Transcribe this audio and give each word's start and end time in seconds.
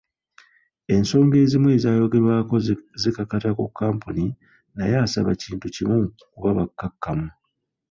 Ensonga 0.95 1.35
ezimu 1.43 1.67
ezayogerwako 1.75 2.55
zikakata 3.01 3.49
ku 3.57 3.63
kkampuni 3.69 4.25
naye 4.75 4.93
asaba 5.05 5.31
kintu 5.41 5.67
kimu 5.75 5.97
kuba 6.31 6.49
bakakkamu. 6.57 7.29